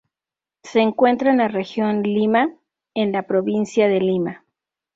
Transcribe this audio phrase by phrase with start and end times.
[0.63, 2.55] Se encuentra en la región Lima,
[2.95, 4.43] en la provincia de Lima.